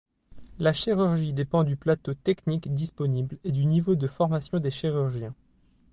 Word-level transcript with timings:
La 0.57 0.73
chirurgie 0.73 1.31
dépend 1.31 1.63
du 1.63 1.75
plateau 1.75 2.15
technique 2.15 2.73
disponible 2.73 3.37
et 3.43 3.51
du 3.51 3.67
niveau 3.67 3.93
de 3.93 4.07
formation 4.07 4.57
des 4.59 4.71
chirurgiens. 4.71 5.35